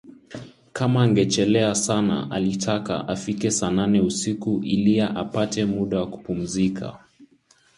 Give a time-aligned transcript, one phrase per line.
[0.73, 6.99] Kama angechelea sana alitaka afike saa nane usiku ilia apate muda wa kupumzika